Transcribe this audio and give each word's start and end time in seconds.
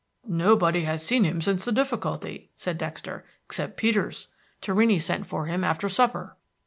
"Nobody 0.25 0.79
has 0.85 1.05
seen 1.05 1.25
him 1.25 1.41
since 1.41 1.63
the 1.63 1.71
difficulty," 1.71 2.49
said 2.55 2.79
Dexter, 2.79 3.23
"except 3.45 3.77
Peters. 3.77 4.29
Torrini 4.59 4.97
sent 4.99 5.27
for 5.27 5.45
him 5.45 5.63
after 5.63 5.87
supper." 5.89 6.37